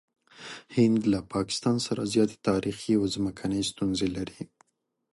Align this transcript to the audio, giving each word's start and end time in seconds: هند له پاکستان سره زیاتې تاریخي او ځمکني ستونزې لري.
هند 0.75 1.01
له 1.11 1.19
پاکستان 1.33 1.75
سره 1.87 2.01
زیاتې 2.13 2.37
تاریخي 2.49 2.91
او 2.99 3.03
ځمکني 3.15 3.61
ستونزې 3.71 4.07
لري. 4.15 4.41